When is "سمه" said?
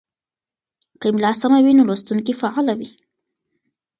1.41-1.59